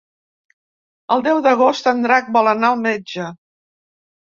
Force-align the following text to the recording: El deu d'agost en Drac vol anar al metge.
El 1.17 1.21
deu 1.29 1.43
d'agost 1.49 1.93
en 1.95 2.03
Drac 2.09 2.35
vol 2.41 2.53
anar 2.57 2.75
al 2.77 2.85
metge. 2.91 3.33